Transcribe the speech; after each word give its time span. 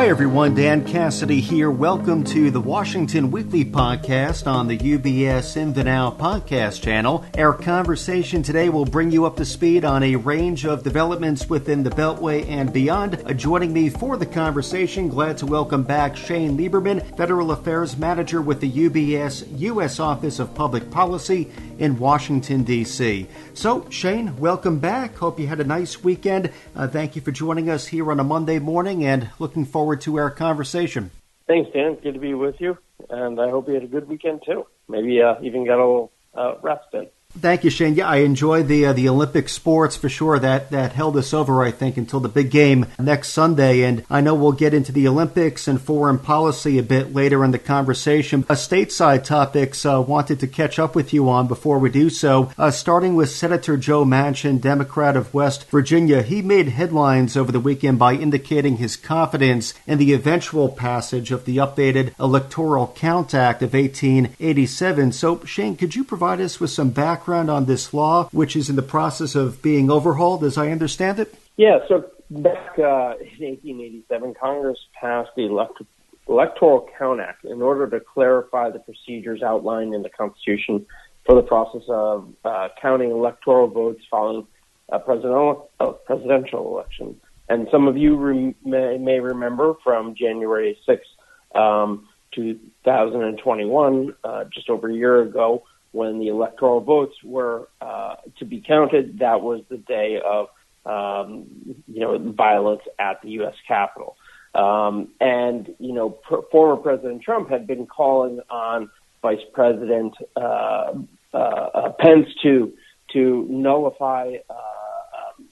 Hi, 0.00 0.08
everyone. 0.08 0.54
Dan 0.54 0.86
Cassidy 0.86 1.42
here. 1.42 1.70
Welcome 1.70 2.24
to 2.24 2.50
the 2.50 2.58
Washington 2.58 3.30
Weekly 3.30 3.66
Podcast 3.66 4.46
on 4.46 4.66
the 4.66 4.78
UBS 4.78 5.58
In 5.58 5.74
the 5.74 5.84
Now 5.84 6.10
podcast 6.10 6.80
channel. 6.80 7.22
Our 7.36 7.52
conversation 7.52 8.42
today 8.42 8.70
will 8.70 8.86
bring 8.86 9.10
you 9.10 9.26
up 9.26 9.36
to 9.36 9.44
speed 9.44 9.84
on 9.84 10.02
a 10.02 10.16
range 10.16 10.64
of 10.64 10.82
developments 10.82 11.50
within 11.50 11.82
the 11.82 11.90
Beltway 11.90 12.48
and 12.48 12.72
beyond. 12.72 13.22
Uh, 13.26 13.34
joining 13.34 13.74
me 13.74 13.90
for 13.90 14.16
the 14.16 14.24
conversation, 14.24 15.10
glad 15.10 15.36
to 15.36 15.44
welcome 15.44 15.82
back 15.82 16.16
Shane 16.16 16.56
Lieberman, 16.56 17.04
Federal 17.18 17.52
Affairs 17.52 17.98
Manager 17.98 18.40
with 18.40 18.62
the 18.62 18.72
UBS 18.72 19.46
U.S. 19.60 20.00
Office 20.00 20.38
of 20.38 20.54
Public 20.54 20.90
Policy 20.90 21.52
in 21.80 21.98
Washington, 21.98 22.62
D.C. 22.62 23.26
So, 23.54 23.88
Shane, 23.90 24.36
welcome 24.36 24.78
back. 24.78 25.16
Hope 25.16 25.40
you 25.40 25.48
had 25.48 25.58
a 25.58 25.64
nice 25.64 26.04
weekend. 26.04 26.52
Uh, 26.76 26.86
thank 26.86 27.16
you 27.16 27.22
for 27.22 27.32
joining 27.32 27.68
us 27.68 27.88
here 27.88 28.10
on 28.12 28.20
a 28.20 28.24
Monday 28.24 28.60
morning 28.60 29.04
and 29.04 29.30
looking 29.40 29.64
forward 29.64 30.00
to 30.02 30.16
our 30.16 30.30
conversation. 30.30 31.10
Thanks, 31.48 31.70
Dan. 31.72 31.96
Good 31.96 32.14
to 32.14 32.20
be 32.20 32.34
with 32.34 32.60
you, 32.60 32.78
and 33.08 33.40
I 33.40 33.50
hope 33.50 33.66
you 33.66 33.74
had 33.74 33.82
a 33.82 33.88
good 33.88 34.08
weekend 34.08 34.42
too. 34.46 34.66
Maybe 34.88 35.20
uh, 35.20 35.34
even 35.42 35.66
got 35.66 35.78
a 35.78 35.84
little 35.84 36.12
uh, 36.34 36.54
rest 36.62 36.86
in. 36.92 37.08
Thank 37.38 37.62
you, 37.62 37.70
Shane. 37.70 37.94
Yeah, 37.94 38.08
I 38.08 38.16
enjoyed 38.18 38.66
the 38.66 38.86
uh, 38.86 38.92
the 38.92 39.08
Olympic 39.08 39.48
sports 39.48 39.94
for 39.94 40.08
sure. 40.08 40.40
That 40.40 40.72
that 40.72 40.92
held 40.92 41.16
us 41.16 41.32
over, 41.32 41.62
I 41.62 41.70
think, 41.70 41.96
until 41.96 42.18
the 42.18 42.28
big 42.28 42.50
game 42.50 42.86
next 42.98 43.28
Sunday. 43.28 43.82
And 43.82 44.04
I 44.10 44.20
know 44.20 44.34
we'll 44.34 44.50
get 44.50 44.74
into 44.74 44.90
the 44.90 45.06
Olympics 45.06 45.68
and 45.68 45.80
foreign 45.80 46.18
policy 46.18 46.76
a 46.76 46.82
bit 46.82 47.14
later 47.14 47.44
in 47.44 47.52
the 47.52 47.58
conversation. 47.60 48.44
A 48.48 48.54
stateside 48.54 49.22
topics 49.22 49.86
uh, 49.86 50.02
wanted 50.02 50.40
to 50.40 50.48
catch 50.48 50.80
up 50.80 50.96
with 50.96 51.12
you 51.12 51.28
on 51.28 51.46
before 51.46 51.78
we 51.78 51.88
do 51.88 52.10
so. 52.10 52.50
Uh, 52.58 52.72
starting 52.72 53.14
with 53.14 53.30
Senator 53.30 53.76
Joe 53.76 54.04
Manchin, 54.04 54.60
Democrat 54.60 55.16
of 55.16 55.32
West 55.32 55.70
Virginia, 55.70 56.22
he 56.22 56.42
made 56.42 56.68
headlines 56.68 57.36
over 57.36 57.52
the 57.52 57.60
weekend 57.60 58.00
by 58.00 58.14
indicating 58.14 58.78
his 58.78 58.96
confidence 58.96 59.72
in 59.86 59.98
the 59.98 60.12
eventual 60.14 60.68
passage 60.68 61.30
of 61.30 61.44
the 61.44 61.58
updated 61.58 62.12
Electoral 62.18 62.88
Count 62.96 63.34
Act 63.34 63.62
of 63.62 63.72
1887. 63.72 65.12
So, 65.12 65.44
Shane, 65.44 65.76
could 65.76 65.94
you 65.94 66.02
provide 66.02 66.40
us 66.40 66.58
with 66.58 66.70
some 66.70 66.90
background? 66.90 67.19
Background 67.20 67.50
on 67.50 67.66
this 67.66 67.92
law, 67.92 68.28
which 68.32 68.56
is 68.56 68.70
in 68.70 68.76
the 68.76 68.82
process 68.82 69.34
of 69.34 69.60
being 69.60 69.90
overhauled, 69.90 70.42
as 70.42 70.56
I 70.56 70.70
understand 70.70 71.18
it? 71.18 71.34
Yeah, 71.58 71.80
so 71.86 72.06
back 72.30 72.78
uh, 72.78 73.20
in 73.20 73.44
1887, 73.44 74.34
Congress 74.40 74.78
passed 74.98 75.28
the 75.36 75.44
Elect- 75.44 75.82
Electoral 76.26 76.88
Count 76.98 77.20
Act 77.20 77.44
in 77.44 77.60
order 77.60 77.86
to 77.90 78.00
clarify 78.00 78.70
the 78.70 78.78
procedures 78.78 79.42
outlined 79.42 79.94
in 79.94 80.02
the 80.02 80.08
Constitution 80.08 80.86
for 81.26 81.34
the 81.34 81.42
process 81.42 81.82
of 81.88 82.32
uh, 82.42 82.68
counting 82.80 83.10
electoral 83.10 83.68
votes 83.68 84.02
following 84.10 84.46
a 84.88 84.98
presidential, 84.98 85.70
uh, 85.78 85.92
presidential 86.06 86.66
election. 86.72 87.20
And 87.50 87.68
some 87.70 87.86
of 87.86 87.98
you 87.98 88.16
re- 88.16 88.54
may, 88.64 88.96
may, 88.96 89.20
remember 89.20 89.74
from 89.84 90.14
January 90.14 90.78
6, 90.86 91.06
um, 91.54 92.08
2021, 92.34 94.14
uh, 94.24 94.44
just 94.44 94.70
over 94.70 94.88
a 94.88 94.94
year 94.94 95.20
ago, 95.20 95.64
when 95.92 96.18
the 96.18 96.28
electoral 96.28 96.80
votes 96.80 97.14
were 97.24 97.68
uh, 97.80 98.16
to 98.38 98.44
be 98.44 98.62
counted, 98.66 99.18
that 99.18 99.40
was 99.40 99.62
the 99.68 99.78
day 99.78 100.20
of 100.24 100.48
um, 100.86 101.46
you 101.86 102.00
know 102.00 102.18
violence 102.32 102.82
at 102.98 103.20
the 103.22 103.30
U.S. 103.30 103.54
Capitol. 103.66 104.16
Um, 104.54 105.08
and 105.20 105.74
you 105.78 105.92
know, 105.92 106.10
pr- 106.10 106.46
former 106.50 106.80
President 106.80 107.22
Trump 107.22 107.50
had 107.50 107.66
been 107.66 107.86
calling 107.86 108.40
on 108.50 108.90
Vice 109.22 109.44
President 109.52 110.14
uh, 110.36 110.92
uh, 111.32 111.36
uh 111.36 111.92
Pence 111.98 112.26
to 112.42 112.72
to 113.12 113.46
nullify 113.48 114.34
uh, 114.48 114.54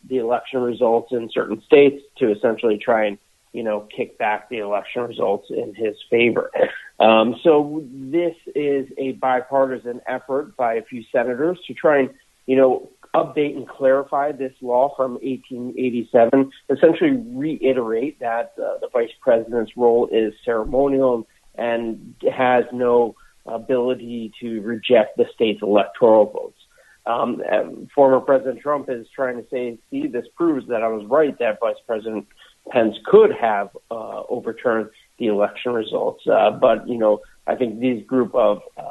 the 0.08 0.18
election 0.18 0.60
results 0.60 1.12
in 1.12 1.28
certain 1.32 1.62
states 1.62 2.02
to 2.18 2.30
essentially 2.32 2.78
try 2.78 3.06
and 3.06 3.18
you 3.52 3.62
know 3.62 3.86
kick 3.94 4.18
back 4.18 4.48
the 4.48 4.58
election 4.58 5.02
results 5.02 5.48
in 5.50 5.74
his 5.74 5.96
favor. 6.10 6.50
Um, 7.00 7.36
so 7.44 7.84
this 7.92 8.34
is 8.54 8.88
a 8.98 9.12
bipartisan 9.12 10.00
effort 10.06 10.56
by 10.56 10.74
a 10.74 10.82
few 10.82 11.04
senators 11.12 11.58
to 11.66 11.74
try 11.74 12.00
and, 12.00 12.10
you 12.46 12.56
know, 12.56 12.90
update 13.14 13.56
and 13.56 13.68
clarify 13.68 14.32
this 14.32 14.52
law 14.60 14.94
from 14.96 15.12
1887, 15.12 16.50
essentially 16.70 17.22
reiterate 17.34 18.18
that 18.20 18.52
uh, 18.58 18.78
the 18.80 18.88
vice 18.92 19.10
president's 19.20 19.72
role 19.76 20.08
is 20.10 20.34
ceremonial 20.44 21.26
and 21.56 22.14
has 22.36 22.64
no 22.72 23.14
ability 23.46 24.32
to 24.40 24.60
reject 24.60 25.16
the 25.16 25.24
state's 25.34 25.62
electoral 25.62 26.26
votes. 26.26 26.58
Um, 27.06 27.88
former 27.94 28.20
President 28.20 28.60
Trump 28.60 28.90
is 28.90 29.06
trying 29.14 29.36
to 29.36 29.48
say, 29.50 29.78
see, 29.90 30.06
this 30.08 30.26
proves 30.36 30.68
that 30.68 30.82
I 30.82 30.88
was 30.88 31.06
right 31.08 31.36
that 31.38 31.58
Vice 31.58 31.76
President 31.86 32.26
Pence 32.70 32.96
could 33.06 33.30
have 33.32 33.70
uh, 33.90 34.24
overturned 34.28 34.90
the 35.18 35.26
election 35.26 35.72
results. 35.72 36.24
Uh, 36.26 36.50
but, 36.50 36.88
you 36.88 36.98
know, 36.98 37.20
I 37.46 37.54
think 37.54 37.80
these 37.80 38.06
group 38.06 38.34
of 38.34 38.60
uh, 38.76 38.82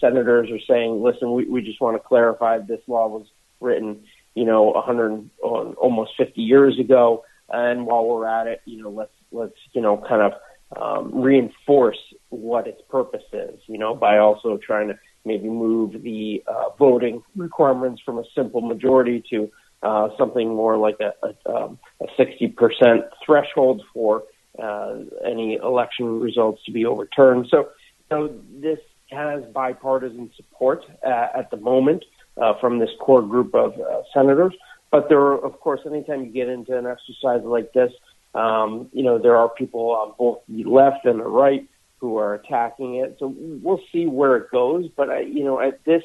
senators 0.00 0.50
are 0.50 0.60
saying, 0.68 1.02
listen, 1.02 1.32
we, 1.32 1.44
we 1.44 1.62
just 1.62 1.80
want 1.80 1.96
to 1.96 2.08
clarify 2.08 2.58
this 2.58 2.80
law 2.86 3.08
was 3.08 3.26
written, 3.60 4.04
you 4.34 4.44
know, 4.44 4.64
100, 4.64 5.30
almost 5.42 6.12
50 6.16 6.40
years 6.40 6.78
ago. 6.78 7.24
And 7.48 7.86
while 7.86 8.06
we're 8.06 8.26
at 8.26 8.46
it, 8.46 8.62
you 8.64 8.82
know, 8.82 8.90
let's, 8.90 9.12
let's, 9.30 9.56
you 9.72 9.82
know, 9.82 10.02
kind 10.08 10.22
of 10.22 10.32
um, 10.80 11.22
reinforce 11.22 11.98
what 12.30 12.66
its 12.66 12.80
purpose 12.88 13.22
is, 13.32 13.60
you 13.66 13.78
know, 13.78 13.94
by 13.94 14.18
also 14.18 14.58
trying 14.58 14.88
to 14.88 14.98
maybe 15.24 15.48
move 15.48 16.02
the 16.02 16.42
uh, 16.46 16.70
voting 16.78 17.22
requirements 17.36 18.02
from 18.04 18.18
a 18.18 18.24
simple 18.34 18.60
majority 18.60 19.22
to 19.30 19.50
uh, 19.82 20.08
something 20.18 20.48
more 20.48 20.76
like 20.78 20.96
a, 21.00 21.12
a, 21.26 21.54
um, 21.54 21.78
a 22.00 22.06
60% 22.20 22.54
threshold 23.24 23.82
for 23.92 24.24
uh, 24.58 24.96
any 25.24 25.54
election 25.54 26.20
results 26.20 26.62
to 26.64 26.72
be 26.72 26.86
overturned. 26.86 27.48
So, 27.50 27.70
so 28.08 28.34
this 28.60 28.78
has 29.10 29.44
bipartisan 29.46 30.30
support 30.36 30.84
uh, 31.04 31.28
at 31.34 31.50
the 31.50 31.56
moment 31.56 32.04
uh, 32.40 32.54
from 32.60 32.78
this 32.78 32.90
core 33.00 33.22
group 33.22 33.54
of 33.54 33.78
uh, 33.78 34.02
senators. 34.12 34.54
But 34.90 35.08
there, 35.08 35.18
are, 35.18 35.44
of 35.44 35.58
course, 35.60 35.80
anytime 35.86 36.24
you 36.24 36.30
get 36.30 36.48
into 36.48 36.76
an 36.76 36.86
exercise 36.86 37.42
like 37.44 37.72
this, 37.72 37.92
um, 38.34 38.88
you 38.92 39.02
know 39.02 39.18
there 39.18 39.36
are 39.36 39.48
people 39.48 39.90
on 39.90 40.14
both 40.18 40.40
the 40.48 40.64
left 40.64 41.04
and 41.04 41.20
the 41.20 41.24
right 41.24 41.68
who 41.98 42.16
are 42.18 42.34
attacking 42.34 42.96
it. 42.96 43.16
So 43.18 43.34
we'll 43.36 43.80
see 43.92 44.06
where 44.06 44.36
it 44.36 44.50
goes. 44.50 44.88
But 44.94 45.10
I, 45.10 45.20
you 45.20 45.44
know, 45.44 45.60
at 45.60 45.84
this 45.84 46.02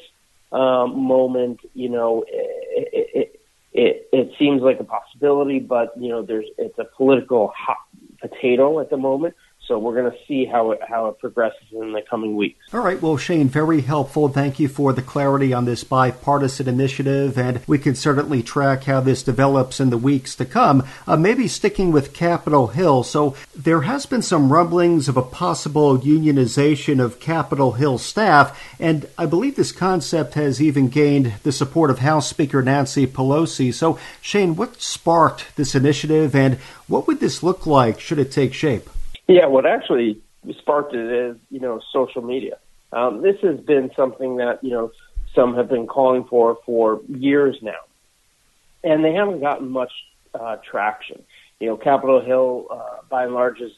um, 0.52 0.98
moment, 0.98 1.60
you 1.74 1.88
know, 1.88 2.24
it, 2.26 3.10
it, 3.14 3.40
it, 3.72 4.08
it 4.12 4.32
seems 4.38 4.62
like 4.62 4.80
a 4.80 4.84
possibility, 4.84 5.58
but 5.60 5.92
you 6.00 6.08
know, 6.08 6.22
there's 6.22 6.46
it's 6.58 6.78
a 6.78 6.84
political 6.96 7.52
hot 7.56 7.78
potato 8.20 8.80
at 8.80 8.90
the 8.90 8.96
moment. 8.96 9.34
So 9.70 9.78
we're 9.78 9.94
going 9.94 10.10
to 10.10 10.18
see 10.26 10.46
how 10.46 10.72
it 10.72 10.80
how 10.82 11.06
it 11.06 11.20
progresses 11.20 11.62
in 11.70 11.92
the 11.92 12.02
coming 12.02 12.34
weeks. 12.34 12.58
All 12.74 12.80
right. 12.80 13.00
Well, 13.00 13.16
Shane, 13.16 13.48
very 13.48 13.82
helpful. 13.82 14.28
Thank 14.28 14.58
you 14.58 14.66
for 14.66 14.92
the 14.92 15.00
clarity 15.00 15.52
on 15.52 15.64
this 15.64 15.84
bipartisan 15.84 16.66
initiative, 16.66 17.38
and 17.38 17.60
we 17.68 17.78
can 17.78 17.94
certainly 17.94 18.42
track 18.42 18.82
how 18.82 19.00
this 19.00 19.22
develops 19.22 19.78
in 19.78 19.90
the 19.90 19.96
weeks 19.96 20.34
to 20.34 20.44
come. 20.44 20.84
Uh, 21.06 21.16
maybe 21.16 21.46
sticking 21.46 21.92
with 21.92 22.12
Capitol 22.12 22.66
Hill. 22.66 23.04
So 23.04 23.36
there 23.54 23.82
has 23.82 24.06
been 24.06 24.22
some 24.22 24.52
rumblings 24.52 25.08
of 25.08 25.16
a 25.16 25.22
possible 25.22 25.96
unionization 26.00 26.98
of 27.00 27.20
Capitol 27.20 27.70
Hill 27.70 27.98
staff, 27.98 28.60
and 28.80 29.08
I 29.16 29.26
believe 29.26 29.54
this 29.54 29.70
concept 29.70 30.34
has 30.34 30.60
even 30.60 30.88
gained 30.88 31.34
the 31.44 31.52
support 31.52 31.90
of 31.90 32.00
House 32.00 32.28
Speaker 32.28 32.60
Nancy 32.60 33.06
Pelosi. 33.06 33.72
So, 33.72 34.00
Shane, 34.20 34.56
what 34.56 34.82
sparked 34.82 35.54
this 35.54 35.76
initiative, 35.76 36.34
and 36.34 36.56
what 36.88 37.06
would 37.06 37.20
this 37.20 37.44
look 37.44 37.66
like 37.66 38.00
should 38.00 38.18
it 38.18 38.32
take 38.32 38.52
shape? 38.52 38.90
Yeah, 39.30 39.46
what 39.46 39.64
actually 39.64 40.20
sparked 40.58 40.92
it 40.92 41.06
is, 41.08 41.36
you 41.50 41.60
know, 41.60 41.80
social 41.92 42.20
media. 42.20 42.58
Um, 42.92 43.22
this 43.22 43.36
has 43.42 43.60
been 43.60 43.92
something 43.94 44.38
that, 44.38 44.58
you 44.64 44.70
know, 44.70 44.90
some 45.36 45.54
have 45.54 45.68
been 45.68 45.86
calling 45.86 46.24
for 46.24 46.58
for 46.66 47.00
years 47.08 47.56
now. 47.62 47.78
And 48.82 49.04
they 49.04 49.12
haven't 49.12 49.40
gotten 49.40 49.70
much 49.70 49.92
uh, 50.34 50.56
traction. 50.68 51.22
You 51.60 51.68
know, 51.68 51.76
Capitol 51.76 52.20
Hill, 52.20 52.66
uh, 52.72 53.02
by 53.08 53.22
and 53.24 53.32
large, 53.32 53.60
is 53.60 53.70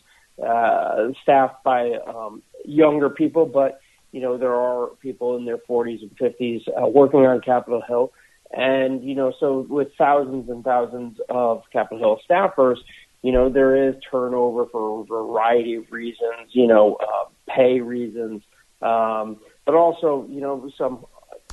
uh, 0.42 1.08
staffed 1.22 1.62
by 1.62 1.98
um, 2.06 2.42
younger 2.64 3.10
people, 3.10 3.44
but, 3.44 3.78
you 4.10 4.22
know, 4.22 4.38
there 4.38 4.54
are 4.54 4.86
people 5.02 5.36
in 5.36 5.44
their 5.44 5.58
40s 5.58 6.00
and 6.00 6.16
50s 6.16 6.66
uh, 6.68 6.86
working 6.86 7.26
on 7.26 7.42
Capitol 7.42 7.82
Hill. 7.86 8.10
And, 8.56 9.04
you 9.04 9.14
know, 9.14 9.34
so 9.38 9.66
with 9.68 9.88
thousands 9.98 10.48
and 10.48 10.64
thousands 10.64 11.18
of 11.28 11.64
Capitol 11.72 11.98
Hill 11.98 12.20
staffers, 12.26 12.78
you 13.22 13.32
know, 13.32 13.48
there 13.48 13.88
is 13.88 13.94
turnover 14.10 14.66
for 14.66 15.00
a 15.00 15.04
variety 15.04 15.74
of 15.74 15.90
reasons, 15.90 16.50
you 16.50 16.66
know, 16.66 16.96
uh, 16.96 17.24
pay 17.48 17.80
reasons, 17.80 18.42
um, 18.82 19.38
but 19.64 19.74
also, 19.74 20.26
you 20.28 20.40
know, 20.40 20.70
some 20.76 21.06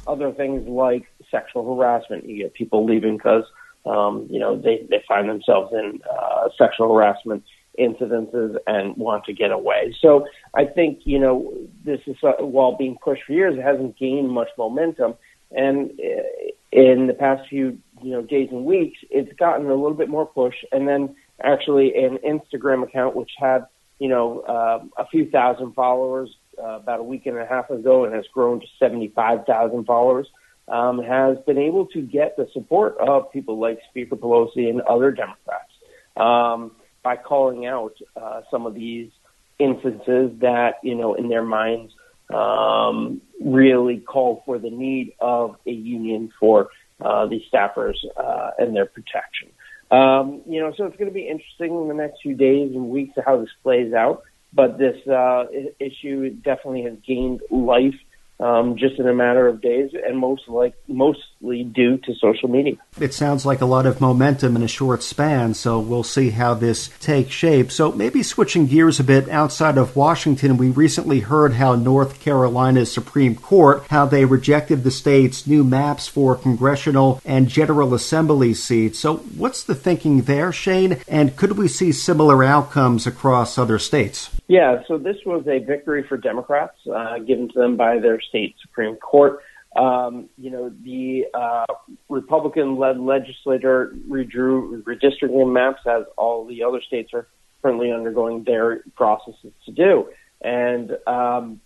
other 0.07 0.31
things 0.31 0.67
like 0.67 1.05
sexual 1.29 1.75
harassment. 1.75 2.25
You 2.27 2.43
get 2.43 2.53
people 2.55 2.85
leaving 2.85 3.17
because, 3.17 3.43
um, 3.85 4.27
you 4.29 4.39
know, 4.39 4.59
they, 4.59 4.87
they 4.89 5.03
find 5.07 5.29
themselves 5.29 5.71
in 5.73 6.01
uh, 6.09 6.49
sexual 6.57 6.93
harassment 6.93 7.43
incidences 7.79 8.57
and 8.67 8.97
want 8.97 9.23
to 9.25 9.33
get 9.33 9.51
away. 9.51 9.95
So 10.01 10.25
I 10.55 10.65
think, 10.65 11.01
you 11.05 11.19
know, 11.19 11.53
this 11.85 12.01
is, 12.07 12.17
uh, 12.23 12.43
while 12.43 12.75
being 12.75 12.97
pushed 13.01 13.23
for 13.23 13.33
years, 13.33 13.57
it 13.57 13.61
hasn't 13.61 13.97
gained 13.97 14.29
much 14.29 14.49
momentum. 14.57 15.13
And 15.51 15.91
uh, 15.91 16.23
in 16.71 17.07
the 17.07 17.13
past 17.13 17.47
few, 17.47 17.77
you 18.01 18.11
know, 18.11 18.21
days 18.21 18.49
and 18.51 18.65
weeks, 18.65 18.99
it's 19.09 19.31
gotten 19.33 19.67
a 19.67 19.75
little 19.75 19.93
bit 19.93 20.09
more 20.09 20.25
push. 20.25 20.55
And 20.71 20.87
then 20.87 21.15
actually 21.43 21.93
an 21.95 22.17
Instagram 22.25 22.83
account 22.83 23.15
which 23.15 23.31
had, 23.37 23.65
you 23.99 24.09
know, 24.09 24.41
uh, 24.41 24.83
a 24.97 25.07
few 25.07 25.29
thousand 25.29 25.73
followers 25.73 26.35
uh, 26.61 26.77
about 26.77 26.99
a 26.99 27.03
week 27.03 27.25
and 27.25 27.37
a 27.37 27.45
half 27.45 27.69
ago 27.69 28.05
and 28.05 28.13
has 28.13 28.25
grown 28.33 28.59
to 28.59 28.65
75,000 28.79 29.85
followers, 29.85 30.27
um, 30.67 31.01
has 31.01 31.37
been 31.47 31.57
able 31.57 31.85
to 31.87 32.01
get 32.01 32.35
the 32.37 32.47
support 32.53 32.97
of 32.99 33.31
people 33.31 33.59
like 33.59 33.79
Speaker 33.89 34.15
Pelosi 34.15 34.69
and 34.69 34.81
other 34.81 35.11
Democrats 35.11 35.71
um, 36.17 36.71
by 37.03 37.15
calling 37.15 37.65
out 37.65 37.95
uh, 38.15 38.41
some 38.51 38.65
of 38.65 38.73
these 38.73 39.09
instances 39.57 40.31
that, 40.39 40.75
you 40.83 40.95
know, 40.95 41.15
in 41.15 41.29
their 41.29 41.43
minds 41.43 41.93
um, 42.33 43.21
really 43.43 43.97
call 43.97 44.43
for 44.45 44.59
the 44.59 44.69
need 44.69 45.13
of 45.19 45.55
a 45.65 45.71
union 45.71 46.31
for 46.39 46.69
uh, 47.01 47.25
these 47.25 47.41
staffers 47.51 47.95
uh, 48.17 48.51
and 48.57 48.75
their 48.75 48.85
protection. 48.85 49.49
Um, 49.91 50.41
you 50.47 50.59
know, 50.59 50.73
so 50.77 50.85
it's 50.85 50.97
going 50.97 51.09
to 51.09 51.13
be 51.13 51.27
interesting 51.27 51.75
in 51.81 51.87
the 51.87 51.93
next 51.93 52.21
few 52.21 52.35
days 52.35 52.71
and 52.75 52.89
weeks 52.89 53.13
how 53.25 53.39
this 53.39 53.49
plays 53.63 53.93
out. 53.93 54.23
But 54.53 54.77
this 54.77 54.95
uh, 55.07 55.45
issue 55.79 56.31
definitely 56.31 56.83
has 56.83 56.97
gained 57.05 57.41
life 57.51 57.95
um, 58.39 58.77
just 58.77 58.99
in 58.99 59.07
a 59.07 59.13
matter 59.13 59.47
of 59.47 59.61
days, 59.61 59.91
and 59.93 60.17
most 60.17 60.47
like 60.47 60.75
mostly 60.87 61.63
due 61.63 61.97
to 61.97 62.13
social 62.15 62.49
media. 62.49 62.75
It 62.99 63.13
sounds 63.13 63.45
like 63.45 63.61
a 63.61 63.65
lot 63.65 63.85
of 63.85 64.01
momentum 64.01 64.55
in 64.55 64.63
a 64.63 64.67
short 64.67 65.03
span, 65.03 65.53
so 65.53 65.79
we'll 65.79 66.03
see 66.03 66.29
how 66.29 66.53
this 66.53 66.89
takes 66.99 67.31
shape. 67.31 67.71
So 67.71 67.91
maybe 67.91 68.23
switching 68.23 68.67
gears 68.67 68.99
a 68.99 69.03
bit 69.03 69.29
outside 69.29 69.77
of 69.77 69.95
Washington, 69.95 70.57
we 70.57 70.69
recently 70.69 71.21
heard 71.21 71.53
how 71.53 71.75
North 71.75 72.19
Carolina's 72.19 72.91
Supreme 72.91 73.35
Court 73.35 73.83
how 73.89 74.05
they 74.05 74.25
rejected 74.25 74.83
the 74.83 74.91
state's 74.91 75.47
new 75.47 75.63
maps 75.63 76.07
for 76.07 76.35
congressional 76.35 77.21
and 77.25 77.47
general 77.47 77.93
assembly 77.93 78.53
seats. 78.53 78.99
So 78.99 79.17
what's 79.17 79.63
the 79.63 79.75
thinking 79.75 80.23
there, 80.23 80.51
Shane? 80.51 81.01
And 81.07 81.35
could 81.35 81.57
we 81.57 81.67
see 81.67 81.91
similar 81.91 82.43
outcomes 82.43 83.07
across 83.07 83.57
other 83.57 83.79
states? 83.79 84.29
Yeah, 84.47 84.81
so 84.87 84.97
this 84.97 85.17
was 85.25 85.45
a 85.47 85.59
victory 85.59 86.03
for 86.07 86.17
Democrats 86.17 86.75
uh, 86.87 87.19
given 87.19 87.49
to 87.49 87.59
them 87.59 87.77
by 87.77 87.99
their 87.99 88.19
state 88.29 88.55
Supreme 88.61 88.95
Court. 88.95 89.39
Um, 89.75 90.29
you 90.37 90.49
know, 90.49 90.73
the 90.83 91.25
uh, 91.33 91.65
Republican-led 92.09 92.99
legislature 92.99 93.95
redrew 94.09 94.81
redistricting 94.83 95.53
maps 95.53 95.81
as 95.85 96.05
all 96.17 96.45
the 96.45 96.63
other 96.63 96.81
states 96.81 97.13
are 97.13 97.27
currently 97.61 97.91
undergoing 97.91 98.43
their 98.43 98.83
processes 98.95 99.53
to 99.65 99.71
do. 99.71 100.09
And 100.41 100.97
um, 101.05 101.61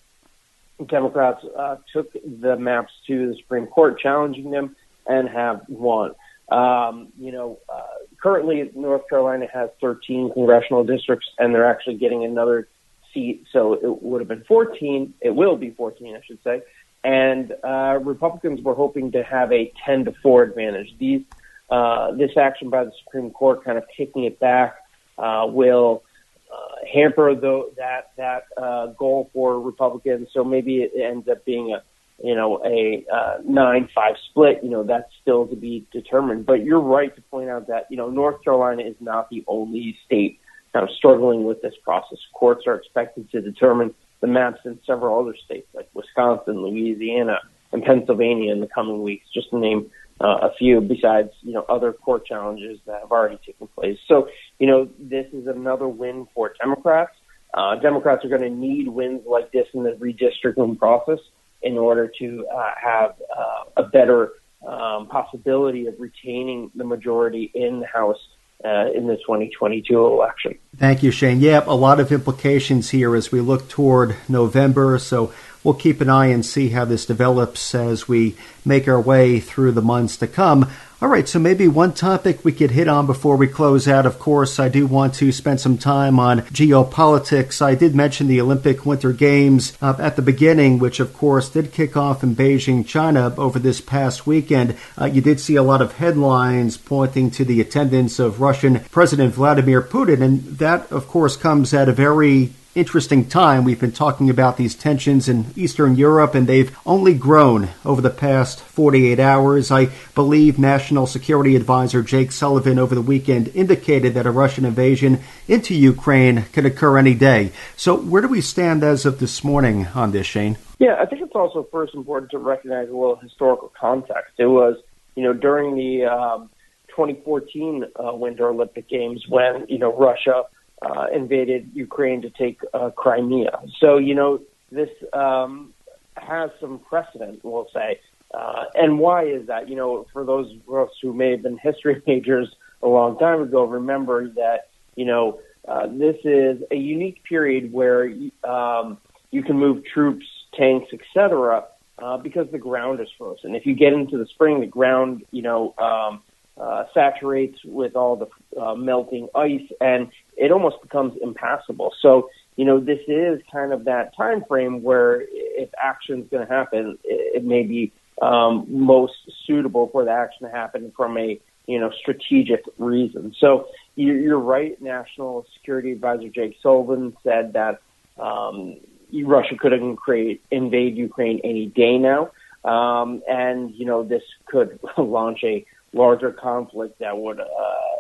Democrats 0.88 1.46
uh, 1.58 1.78
took 1.94 2.12
the 2.14 2.58
maps 2.58 2.92
to 3.08 3.30
the 3.30 3.36
Supreme 3.38 3.68
Court, 3.68 4.00
challenging 4.00 4.52
them, 4.52 4.76
and 5.08 5.30
have 5.30 5.62
won. 5.68 6.14
Um, 6.50 7.10
you 7.18 7.32
know, 7.32 7.60
uh, 7.70 7.82
currently 8.22 8.70
North 8.76 9.08
Carolina 9.10 9.48
has 9.54 9.70
13 9.82 10.32
congressional 10.34 10.84
districts, 10.84 11.28
and 11.40 11.54
they're 11.54 11.70
actually 11.70 11.96
getting 11.96 12.26
another 12.26 12.68
seat, 13.14 13.46
so 13.52 13.74
it 13.74 14.02
would 14.02 14.22
have 14.22 14.28
been 14.28 14.44
14. 14.48 15.14
It 15.22 15.32
will 15.32 15.56
be 15.56 15.72
14, 15.72 16.16
I 16.16 16.22
should 16.26 16.40
say. 16.44 16.62
And 17.04 17.54
uh, 17.64 18.00
Republicans 18.02 18.62
were 18.62 18.76
hoping 18.76 19.12
to 19.12 19.24
have 19.24 19.52
a 19.52 19.72
10 19.86 20.06
to 20.06 20.14
4 20.24 20.44
advantage. 20.44 20.96
These, 20.98 21.22
uh, 21.70 22.14
this 22.14 22.32
action 22.38 22.70
by 22.70 22.86
the 22.86 22.92
Supreme 23.04 23.32
Court, 23.32 23.64
kind 23.64 23.78
of 23.78 23.84
kicking 23.96 24.24
it 24.24 24.40
back, 24.40 24.78
uh, 25.18 25.46
will 25.48 26.04
uh, 26.52 26.76
hamper 26.92 27.36
the, 27.36 27.72
that 27.78 28.12
that 28.18 28.44
uh, 28.58 28.88
goal 28.88 29.30
for 29.34 29.60
Republicans. 29.60 30.30
So 30.34 30.44
maybe 30.44 30.78
it 30.78 30.92
ends 30.96 31.28
up 31.28 31.44
being 31.46 31.74
a 31.74 31.84
you 32.24 32.36
know 32.36 32.64
a 32.64 33.06
uh, 33.12 33.38
nine 33.44 33.90
five 33.94 34.16
split. 34.30 34.60
You 34.64 34.70
know 34.70 34.84
that's 34.84 35.12
still 35.22 35.48
to 35.48 35.56
be 35.56 35.86
determined. 35.92 36.46
But 36.46 36.64
you're 36.64 36.80
right 36.80 37.14
to 37.16 37.22
point 37.24 37.50
out 37.50 37.68
that 37.68 37.88
you 37.90 37.98
know 37.98 38.10
North 38.10 38.44
Carolina 38.44 38.84
is 38.84 38.96
not 39.00 39.30
the 39.30 39.44
only 39.48 39.98
state 40.06 40.40
kind 40.74 40.88
of 40.88 40.96
struggling 40.96 41.44
with 41.44 41.62
this 41.62 41.74
process. 41.84 42.18
Courts 42.34 42.66
are 42.68 42.76
expected 42.76 43.30
to 43.32 43.42
determine 43.42 43.94
the 44.22 44.28
maps 44.28 44.62
in 44.66 44.80
several 44.86 45.20
other 45.20 45.36
states 45.46 45.68
like 45.74 45.90
Wisconsin, 45.94 46.62
Louisiana, 46.62 47.40
and 47.72 47.84
Pennsylvania 47.84 48.52
in 48.52 48.62
the 48.62 48.68
coming 48.68 49.02
weeks, 49.04 49.26
just 49.34 49.50
to 49.52 49.60
name 49.60 49.92
uh, 50.22 50.38
a 50.42 50.54
few 50.58 50.80
besides, 50.80 51.30
you 51.42 51.54
know, 51.54 51.66
other 51.68 51.92
court 51.92 52.26
challenges 52.26 52.80
that 52.86 53.02
have 53.02 53.12
already 53.12 53.40
taken 53.46 53.68
place. 53.68 53.98
So, 54.08 54.30
you 54.60 54.68
know, 54.68 54.88
this 55.00 55.26
is 55.34 55.48
another 55.48 55.88
win 55.88 56.28
for 56.34 56.54
Democrats. 56.60 57.12
Uh, 57.54 57.76
Democrats 57.76 58.24
are 58.26 58.30
going 58.30 58.42
to 58.42 58.50
need 58.50 58.88
wins 58.88 59.22
like 59.28 59.52
this 59.52 59.68
in 59.74 59.84
the 59.84 59.92
redistricting 59.92 60.78
process 60.78 61.20
in 61.62 61.78
order 61.78 62.12
to 62.20 62.48
uh, 62.54 62.72
have 62.82 63.16
uh, 63.38 63.64
a 63.78 63.84
better 63.84 64.34
um, 64.68 65.08
possibility 65.08 65.88
of 65.88 65.96
retaining 66.00 66.72
the 66.76 66.84
majority 66.84 67.52
in 67.54 67.80
the 67.80 67.88
House 67.88 68.18
uh, 68.64 68.92
in 68.94 69.08
the 69.08 69.18
2022 69.18 70.06
election. 70.06 70.58
Thank 70.78 71.04
you, 71.04 71.12
Shane. 71.12 71.40
Yep, 71.42 71.68
a 71.68 71.74
lot 71.74 72.00
of 72.00 72.12
implications 72.12 72.90
here 72.90 73.16
as 73.16 73.32
we 73.32 73.42
look 73.42 73.70
toward 73.70 74.16
November. 74.28 74.98
So 75.00 75.34
we'll 75.64 75.74
keep 75.74 76.02
an 76.02 76.10
eye 76.10 76.28
and 76.28 76.46
see 76.46 76.70
how 76.70 76.86
this 76.86 77.06
develops 77.06 77.74
as 77.74 78.08
we 78.08 78.36
make 78.66 78.88
our 78.88 79.00
way 79.00 79.40
through 79.40 79.72
the 79.72 79.82
months 79.82 80.18
to 80.18 80.28
come. 80.28 80.70
All 81.04 81.10
right, 81.10 81.28
so 81.28 81.38
maybe 81.38 81.68
one 81.68 81.92
topic 81.92 82.46
we 82.46 82.54
could 82.54 82.72
hit 82.72 82.88
on 82.88 83.08
before 83.08 83.36
we 83.36 83.48
close 83.48 83.90
out. 83.90 84.06
Of 84.06 84.20
course, 84.20 84.58
I 84.58 84.70
do 84.70 84.88
want 84.88 85.16
to 85.16 85.34
spend 85.34 85.60
some 85.60 85.78
time 85.78 86.18
on 86.18 86.44
geopolitics. 86.44 87.62
I 87.62 87.76
did 87.76 87.94
mention 87.94 88.28
the 88.28 88.40
Olympic 88.40 88.86
Winter 88.86 89.12
Games 89.12 89.78
uh, 89.82 89.96
at 90.00 90.16
the 90.16 90.22
beginning, 90.22 90.80
which 90.80 91.02
of 91.02 91.14
course 91.14 91.50
did 91.50 91.74
kick 91.74 91.98
off 91.98 92.24
in 92.24 92.38
Beijing, 92.38 92.88
China 92.88 93.36
over 93.38 93.60
this 93.60 93.82
past 93.82 94.26
weekend. 94.26 94.78
Uh, 94.98 95.04
you 95.04 95.20
did 95.20 95.42
see 95.42 95.58
a 95.58 95.62
lot 95.62 95.82
of 95.82 95.92
headlines 95.98 96.78
pointing 96.78 97.30
to 97.32 97.44
the 97.44 97.60
attendance 97.60 98.18
of 98.18 98.40
Russian 98.40 98.80
President 98.90 99.34
Vladimir 99.34 99.82
Putin, 99.82 100.22
and 100.22 100.42
that 100.60 100.90
of 100.90 101.10
course 101.10 101.36
comes 101.36 101.74
at 101.74 101.90
a 101.90 101.92
very 101.92 102.54
interesting 102.76 103.28
time. 103.28 103.64
We've 103.64 103.80
been 103.80 103.92
talking 103.92 104.30
about 104.30 104.58
these 104.58 104.76
tensions 104.76 105.30
in 105.30 105.46
Eastern 105.56 105.96
Europe, 105.96 106.34
and 106.34 106.48
they've 106.48 106.76
only 106.86 107.14
grown 107.14 107.70
over 107.86 108.02
the 108.02 108.10
past 108.10 108.60
48 108.62 109.20
hours. 109.20 109.72
I 109.72 109.90
believe 110.16 110.58
National 110.58 111.06
Security 111.06 111.56
Advisor 111.56 112.02
Jake 112.02 112.32
Sullivan 112.32 112.80
over 112.80 112.96
the 112.96 113.02
weekend 113.02 113.50
indicated 113.50 114.14
that 114.16 114.26
a 114.26 114.32
Russian 114.32 114.66
invasion 114.66 115.20
into 115.48 115.76
Ukraine 115.76 116.44
could 116.54 116.66
occur 116.66 116.98
any 116.98 117.14
day. 117.14 117.52
So, 117.76 117.96
where 117.96 118.22
do 118.22 118.28
we 118.28 118.42
stand 118.42 118.84
as 118.84 119.06
of 119.06 119.20
this 119.20 119.44
morning 119.44 119.88
on 119.94 120.12
this, 120.12 120.26
Shane? 120.26 120.58
Yeah, 120.80 120.96
I 121.00 121.06
think 121.06 121.22
it's 121.22 121.36
also 121.36 121.68
first 121.72 121.94
important 121.94 122.32
to 122.32 122.40
recognize 122.40 122.90
a 122.90 122.94
little 122.94 123.16
historical 123.18 123.72
context. 123.80 124.34
It 124.38 124.48
was, 124.48 124.78
you 125.16 125.24
know, 125.24 125.34
during 125.34 125.76
the 125.76 126.06
um, 126.06 126.50
2014 126.90 127.86
uh, 127.96 128.14
Winter 128.14 128.50
Olympic 128.50 128.90
Games 128.90 129.24
when, 129.30 129.66
you 129.70 129.78
know, 129.78 129.96
Russia 129.96 130.44
uh, 130.82 131.06
invaded 131.14 131.72
Ukraine 131.74 132.22
to 132.22 132.30
take 132.30 132.62
uh, 132.74 132.90
Crimea. 132.92 133.62
So, 133.80 133.98
you 133.98 134.16
know, 134.16 134.40
this 134.72 134.90
um, 135.14 135.74
has 136.18 136.50
some 136.60 136.80
precedent, 136.80 137.44
we'll 137.44 137.68
say. 137.74 138.00
Uh, 138.34 138.66
and 138.74 139.00
why 139.00 139.26
is 139.26 139.48
that? 139.48 139.70
You 139.70 139.76
know, 139.76 140.08
for 140.12 140.26
those 140.26 140.52
of 140.68 140.76
us 140.76 140.90
who 141.02 141.14
may 141.14 141.32
have 141.32 141.44
been 141.44 141.58
history 141.58 142.02
majors 142.08 142.54
a 142.82 142.88
long 142.88 143.18
time 143.18 143.42
ago, 143.42 143.64
remember 143.64 144.30
that, 144.30 144.70
you 144.96 145.06
know, 145.06 145.40
uh, 145.68 145.88
this 145.88 146.18
is 146.24 146.62
a 146.72 146.76
unique 146.76 147.24
period 147.24 147.72
where 147.72 148.12
um, 148.44 148.98
you 149.32 149.44
can 149.44 149.58
move 149.58 149.84
troops, 149.86 150.26
tanks, 150.54 150.92
etc., 150.94 151.66
uh, 152.00 152.18
because 152.18 152.48
the 152.52 152.58
ground 152.58 153.00
is 153.00 153.08
frozen. 153.18 153.56
If 153.56 153.66
you 153.66 153.76
get 153.76 153.94
into 153.94 154.18
the 154.18 154.26
spring, 154.26 154.60
the 154.60 154.66
ground, 154.66 155.24
you 155.32 155.42
know, 155.42 155.74
um, 155.78 156.22
uh, 156.60 156.86
saturates 156.94 157.58
with 157.66 157.96
all 157.96 158.16
the 158.16 158.62
uh, 158.62 158.76
melting 158.76 159.28
ice, 159.36 159.68
and 159.82 160.10
it 160.38 160.52
almost 160.52 160.82
becomes 160.82 161.14
impassable. 161.22 161.94
So, 162.02 162.30
you 162.56 162.66
know, 162.66 162.80
this 162.80 163.00
is 163.08 163.42
kind 163.52 163.74
of 163.74 163.86
that 163.86 164.16
time 164.16 164.44
frame 164.48 164.84
where 164.84 165.24
if 165.32 165.70
action 165.82 166.22
is 166.22 166.30
going 166.30 166.46
to 166.46 166.54
happen, 166.54 166.98
it, 167.04 167.38
it 167.38 167.44
may 167.44 167.64
be 167.64 167.92
um, 168.22 168.66
most 168.70 169.14
suitable 169.48 169.90
for 169.92 170.06
the 170.06 170.12
action 170.12 170.48
to 170.48 170.54
happen 170.54 170.94
from 170.96 171.18
a 171.18 171.40
you 171.68 171.80
know 171.80 171.92
strategic 172.00 172.64
reason. 172.78 173.34
So 173.40 173.68
you're, 173.96 174.18
you're 174.18 174.40
right. 174.40 174.80
National 174.82 175.46
Security 175.56 175.92
Advisor 175.92 176.30
Jake 176.30 176.58
Sullivan 176.62 177.16
said 177.24 177.54
that 177.54 177.82
um, 178.22 178.78
Russia 179.12 179.56
could 179.58 179.74
invade 179.74 180.98
Ukraine 180.98 181.42
any 181.44 181.68
day 181.68 181.98
now, 181.98 182.32
um, 182.64 183.24
and 183.28 183.74
you 183.74 183.86
know 183.86 184.04
this 184.04 184.24
could 184.46 184.80
launch 184.98 185.40
a 185.44 185.66
larger 185.94 186.32
conflict 186.32 187.00
that 187.00 187.18
would, 187.18 187.40
uh, 187.40 187.46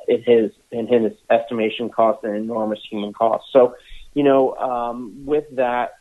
in 0.07 0.23
his 0.23 0.51
in 0.71 0.87
his 0.87 1.13
estimation, 1.29 1.89
cost 1.89 2.23
an 2.23 2.35
enormous 2.35 2.79
human 2.89 3.13
cost. 3.13 3.45
So, 3.51 3.75
you 4.13 4.23
know, 4.23 4.55
um, 4.55 5.25
with 5.25 5.45
that, 5.55 5.99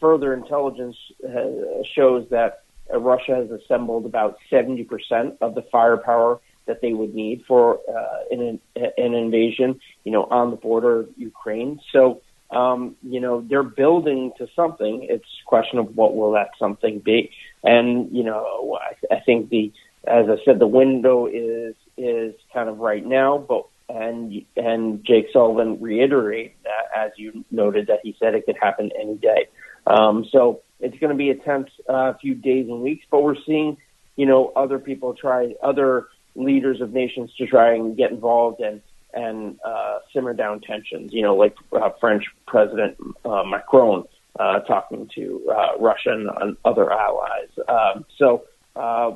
further 0.00 0.34
intelligence 0.34 0.96
uh, 1.24 1.82
shows 1.94 2.26
that 2.30 2.62
uh, 2.92 2.98
Russia 2.98 3.34
has 3.34 3.50
assembled 3.50 4.06
about 4.06 4.38
70% 4.50 5.38
of 5.40 5.54
the 5.54 5.62
firepower 5.72 6.40
that 6.66 6.80
they 6.80 6.92
would 6.92 7.14
need 7.14 7.44
for 7.48 7.80
uh, 7.88 8.18
an, 8.30 8.60
an 8.76 9.14
invasion, 9.14 9.80
you 10.04 10.12
know, 10.12 10.24
on 10.24 10.50
the 10.50 10.56
border 10.56 11.00
of 11.00 11.08
Ukraine. 11.16 11.80
So, 11.92 12.20
um, 12.50 12.96
you 13.02 13.20
know, 13.20 13.44
they're 13.48 13.62
building 13.62 14.32
to 14.38 14.46
something. 14.54 15.06
It's 15.08 15.24
a 15.24 15.44
question 15.46 15.78
of 15.78 15.96
what 15.96 16.14
will 16.14 16.32
that 16.32 16.50
something 16.58 17.00
be. 17.00 17.30
And, 17.62 18.14
you 18.14 18.22
know, 18.22 18.78
I, 18.80 19.16
I 19.16 19.20
think 19.20 19.48
the 19.48 19.72
as 20.08 20.26
I 20.28 20.42
said, 20.44 20.58
the 20.58 20.66
window 20.66 21.26
is 21.26 21.74
is 21.96 22.34
kind 22.52 22.68
of 22.68 22.78
right 22.78 23.04
now, 23.04 23.38
but 23.38 23.66
and 23.88 24.44
and 24.56 25.04
Jake 25.04 25.26
Sullivan 25.32 25.80
reiterated 25.80 26.52
that, 26.64 27.06
as 27.06 27.12
you 27.16 27.44
noted, 27.50 27.86
that 27.88 28.00
he 28.02 28.16
said 28.18 28.34
it 28.34 28.46
could 28.46 28.58
happen 28.60 28.90
any 28.98 29.16
day. 29.16 29.48
Um, 29.86 30.26
so 30.30 30.62
it's 30.80 30.98
going 30.98 31.10
to 31.10 31.16
be 31.16 31.30
a 31.30 31.92
uh, 31.92 32.14
few 32.20 32.34
days 32.34 32.68
and 32.68 32.82
weeks, 32.82 33.04
but 33.10 33.22
we're 33.22 33.36
seeing, 33.46 33.78
you 34.16 34.26
know, 34.26 34.52
other 34.54 34.78
people 34.78 35.14
try, 35.14 35.54
other 35.62 36.08
leaders 36.34 36.80
of 36.80 36.92
nations 36.92 37.32
to 37.38 37.46
try 37.46 37.74
and 37.74 37.96
get 37.96 38.10
involved 38.10 38.60
and 38.60 38.82
and 39.14 39.58
uh, 39.64 40.00
simmer 40.12 40.34
down 40.34 40.60
tensions. 40.60 41.12
You 41.12 41.22
know, 41.22 41.34
like 41.34 41.56
uh, 41.72 41.90
French 42.00 42.24
President 42.46 42.96
uh, 43.24 43.42
Macron 43.44 44.04
uh, 44.38 44.60
talking 44.60 45.10
to 45.14 45.50
uh, 45.50 45.92
and 46.06 46.56
other 46.64 46.92
allies. 46.92 47.48
Um, 47.66 48.04
so 48.18 48.44
uh, 48.76 49.12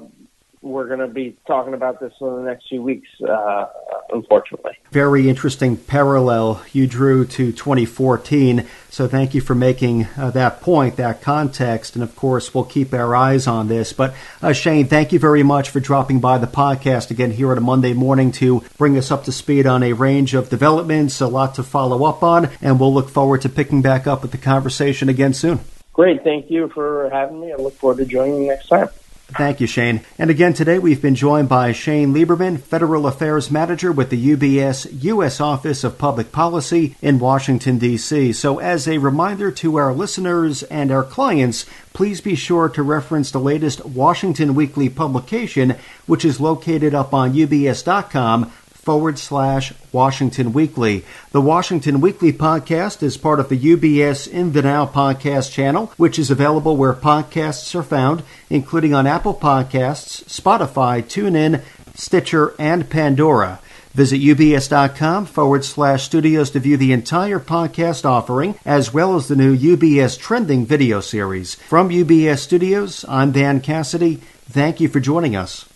we're 0.62 0.86
going 0.86 1.00
to 1.00 1.08
be 1.08 1.36
talking 1.46 1.74
about 1.74 2.00
this 2.00 2.12
in 2.20 2.36
the 2.36 2.42
next 2.42 2.68
few 2.68 2.80
weeks, 2.80 3.08
uh, 3.28 3.66
unfortunately. 4.12 4.72
Very 4.92 5.28
interesting 5.28 5.76
parallel 5.76 6.62
you 6.72 6.86
drew 6.86 7.26
to 7.26 7.52
2014. 7.52 8.66
So 8.88 9.08
thank 9.08 9.34
you 9.34 9.40
for 9.40 9.54
making 9.54 10.06
uh, 10.16 10.30
that 10.30 10.60
point, 10.60 10.96
that 10.96 11.20
context. 11.20 11.96
And 11.96 12.02
of 12.04 12.14
course, 12.14 12.54
we'll 12.54 12.64
keep 12.64 12.94
our 12.94 13.14
eyes 13.16 13.46
on 13.46 13.68
this. 13.68 13.92
But 13.92 14.14
uh, 14.40 14.52
Shane, 14.52 14.86
thank 14.86 15.12
you 15.12 15.18
very 15.18 15.42
much 15.42 15.70
for 15.70 15.80
dropping 15.80 16.20
by 16.20 16.38
the 16.38 16.46
podcast 16.46 17.10
again 17.10 17.32
here 17.32 17.50
on 17.50 17.58
a 17.58 17.62
Monday 17.62 17.92
morning 17.92 18.30
to 18.32 18.62
bring 18.78 18.96
us 18.96 19.10
up 19.10 19.24
to 19.24 19.32
speed 19.32 19.66
on 19.66 19.82
a 19.82 19.94
range 19.94 20.34
of 20.34 20.48
developments, 20.48 21.20
a 21.20 21.26
lot 21.26 21.56
to 21.56 21.64
follow 21.64 22.04
up 22.04 22.22
on. 22.22 22.50
And 22.60 22.78
we'll 22.78 22.94
look 22.94 23.08
forward 23.08 23.42
to 23.42 23.48
picking 23.48 23.82
back 23.82 24.06
up 24.06 24.22
with 24.22 24.30
the 24.30 24.38
conversation 24.38 25.08
again 25.08 25.34
soon. 25.34 25.60
Great. 25.92 26.22
Thank 26.22 26.50
you 26.50 26.68
for 26.68 27.10
having 27.12 27.40
me. 27.40 27.52
I 27.52 27.56
look 27.56 27.74
forward 27.74 27.98
to 27.98 28.06
joining 28.06 28.42
you 28.42 28.48
next 28.48 28.68
time. 28.68 28.88
Thank 29.36 29.60
you, 29.60 29.66
Shane. 29.66 30.00
And 30.18 30.30
again, 30.30 30.52
today 30.52 30.78
we've 30.78 31.00
been 31.00 31.14
joined 31.14 31.48
by 31.48 31.72
Shane 31.72 32.12
Lieberman, 32.12 32.60
Federal 32.60 33.06
Affairs 33.06 33.50
Manager 33.50 33.90
with 33.90 34.10
the 34.10 34.36
UBS 34.36 34.86
U.S. 35.02 35.40
Office 35.40 35.84
of 35.84 35.98
Public 35.98 36.32
Policy 36.32 36.96
in 37.00 37.18
Washington, 37.18 37.78
D.C. 37.78 38.32
So, 38.32 38.58
as 38.58 38.86
a 38.86 38.98
reminder 38.98 39.50
to 39.52 39.76
our 39.76 39.92
listeners 39.92 40.62
and 40.64 40.90
our 40.90 41.04
clients, 41.04 41.66
please 41.92 42.20
be 42.20 42.34
sure 42.34 42.68
to 42.68 42.82
reference 42.82 43.30
the 43.30 43.40
latest 43.40 43.84
Washington 43.84 44.54
Weekly 44.54 44.88
publication, 44.88 45.76
which 46.06 46.24
is 46.24 46.40
located 46.40 46.94
up 46.94 47.14
on 47.14 47.32
ubs.com 47.32 48.52
forward 48.82 49.18
slash 49.18 49.72
Washington 49.92 50.52
Weekly. 50.52 51.04
The 51.30 51.40
Washington 51.40 52.00
Weekly 52.00 52.32
podcast 52.32 53.02
is 53.02 53.16
part 53.16 53.38
of 53.38 53.48
the 53.48 53.58
UBS 53.58 54.28
In 54.28 54.52
the 54.52 54.62
Now 54.62 54.86
podcast 54.86 55.52
channel, 55.52 55.92
which 55.96 56.18
is 56.18 56.30
available 56.30 56.76
where 56.76 56.92
podcasts 56.92 57.74
are 57.74 57.84
found, 57.84 58.24
including 58.50 58.92
on 58.92 59.06
Apple 59.06 59.34
Podcasts, 59.34 60.24
Spotify, 60.24 61.02
TuneIn, 61.02 61.62
Stitcher, 61.94 62.54
and 62.58 62.90
Pandora. 62.90 63.60
Visit 63.94 64.20
ubs.com 64.22 65.26
forward 65.26 65.64
slash 65.64 66.04
studios 66.04 66.50
to 66.50 66.60
view 66.60 66.76
the 66.76 66.92
entire 66.92 67.38
podcast 67.38 68.04
offering, 68.04 68.58
as 68.64 68.92
well 68.92 69.16
as 69.16 69.28
the 69.28 69.36
new 69.36 69.56
UBS 69.56 70.18
Trending 70.18 70.64
video 70.64 71.00
series. 71.00 71.54
From 71.54 71.90
UBS 71.90 72.38
Studios, 72.38 73.04
I'm 73.06 73.32
Dan 73.32 73.60
Cassidy. 73.60 74.16
Thank 74.48 74.80
you 74.80 74.88
for 74.88 74.98
joining 74.98 75.36
us. 75.36 75.71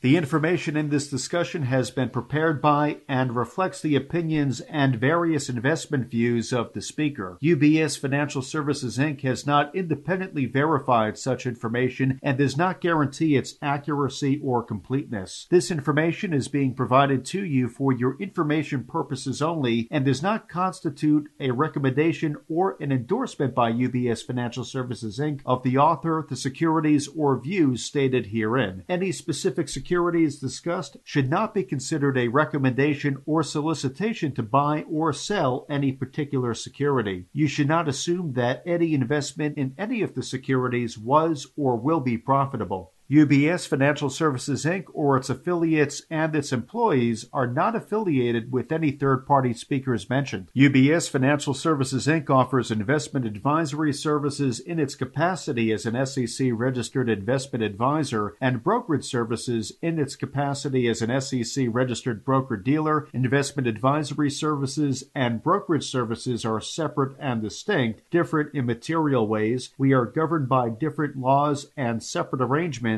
The 0.00 0.16
information 0.16 0.76
in 0.76 0.90
this 0.90 1.10
discussion 1.10 1.62
has 1.62 1.90
been 1.90 2.10
prepared 2.10 2.62
by 2.62 2.98
and 3.08 3.34
reflects 3.34 3.82
the 3.82 3.96
opinions 3.96 4.60
and 4.60 4.94
various 4.94 5.48
investment 5.48 6.08
views 6.08 6.52
of 6.52 6.72
the 6.72 6.80
speaker. 6.80 7.36
UBS 7.42 7.98
Financial 7.98 8.40
Services 8.40 8.96
Inc. 8.96 9.22
has 9.22 9.44
not 9.44 9.74
independently 9.74 10.46
verified 10.46 11.18
such 11.18 11.46
information 11.46 12.20
and 12.22 12.38
does 12.38 12.56
not 12.56 12.80
guarantee 12.80 13.34
its 13.34 13.56
accuracy 13.60 14.40
or 14.40 14.62
completeness. 14.62 15.48
This 15.50 15.68
information 15.68 16.32
is 16.32 16.46
being 16.46 16.74
provided 16.74 17.24
to 17.26 17.44
you 17.44 17.68
for 17.68 17.92
your 17.92 18.16
information 18.20 18.84
purposes 18.84 19.42
only 19.42 19.88
and 19.90 20.04
does 20.04 20.22
not 20.22 20.48
constitute 20.48 21.28
a 21.40 21.50
recommendation 21.50 22.36
or 22.48 22.76
an 22.78 22.92
endorsement 22.92 23.52
by 23.52 23.72
UBS 23.72 24.24
Financial 24.24 24.62
Services 24.62 25.18
Inc. 25.18 25.40
of 25.44 25.64
the 25.64 25.76
author, 25.76 26.24
the 26.28 26.36
securities, 26.36 27.08
or 27.08 27.36
views 27.36 27.84
stated 27.84 28.26
herein. 28.26 28.84
Any 28.88 29.10
specific 29.10 29.68
security 29.68 29.87
securities 29.88 30.38
discussed 30.38 30.98
should 31.02 31.30
not 31.30 31.54
be 31.54 31.62
considered 31.62 32.18
a 32.18 32.28
recommendation 32.28 33.16
or 33.24 33.42
solicitation 33.42 34.30
to 34.30 34.42
buy 34.42 34.82
or 34.82 35.14
sell 35.14 35.64
any 35.70 35.90
particular 35.90 36.52
security. 36.52 37.24
You 37.32 37.48
should 37.48 37.68
not 37.68 37.88
assume 37.88 38.34
that 38.34 38.62
any 38.66 38.92
investment 38.92 39.56
in 39.56 39.74
any 39.78 40.02
of 40.02 40.14
the 40.14 40.22
securities 40.22 40.98
was 40.98 41.46
or 41.56 41.74
will 41.74 42.00
be 42.00 42.18
profitable. 42.18 42.92
UBS 43.10 43.66
Financial 43.66 44.10
Services 44.10 44.66
Inc. 44.66 44.84
or 44.92 45.16
its 45.16 45.30
affiliates 45.30 46.02
and 46.10 46.36
its 46.36 46.52
employees 46.52 47.24
are 47.32 47.46
not 47.46 47.74
affiliated 47.74 48.52
with 48.52 48.70
any 48.70 48.90
third 48.90 49.26
party 49.26 49.54
speakers 49.54 50.10
mentioned. 50.10 50.50
UBS 50.54 51.08
Financial 51.08 51.54
Services 51.54 52.06
Inc. 52.06 52.28
offers 52.28 52.70
investment 52.70 53.24
advisory 53.24 53.94
services 53.94 54.60
in 54.60 54.78
its 54.78 54.94
capacity 54.94 55.72
as 55.72 55.86
an 55.86 56.04
SEC 56.04 56.50
registered 56.52 57.08
investment 57.08 57.64
advisor 57.64 58.34
and 58.42 58.62
brokerage 58.62 59.06
services 59.06 59.72
in 59.80 59.98
its 59.98 60.14
capacity 60.14 60.86
as 60.86 61.00
an 61.00 61.18
SEC 61.18 61.64
registered 61.70 62.26
broker 62.26 62.58
dealer. 62.58 63.08
Investment 63.14 63.66
advisory 63.66 64.30
services 64.30 65.04
and 65.14 65.42
brokerage 65.42 65.90
services 65.90 66.44
are 66.44 66.60
separate 66.60 67.16
and 67.18 67.40
distinct, 67.40 68.02
different 68.10 68.54
in 68.54 68.66
material 68.66 69.26
ways. 69.26 69.70
We 69.78 69.94
are 69.94 70.04
governed 70.04 70.50
by 70.50 70.68
different 70.68 71.16
laws 71.16 71.68
and 71.74 72.02
separate 72.02 72.42
arrangements 72.42 72.97